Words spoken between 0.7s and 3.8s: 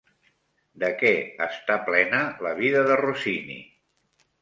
De què està plena la vida de Rossini?